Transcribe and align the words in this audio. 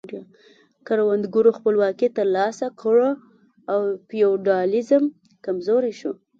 کروندګرو 0.87 1.51
خپلواکي 1.57 2.07
ترلاسه 2.17 2.67
کړه 2.81 3.09
او 3.71 3.79
فیوډالیزم 4.07 5.03
کمزوری 5.45 5.93
شو. 5.99 6.11